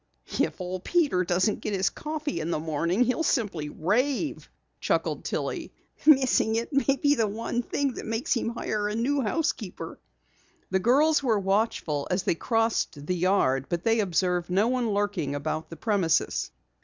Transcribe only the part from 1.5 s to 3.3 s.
get his coffee in the morning he'll